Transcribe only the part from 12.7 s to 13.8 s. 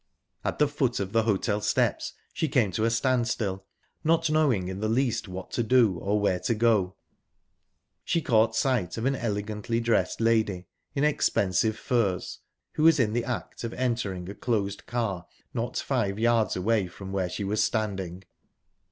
who was in the act of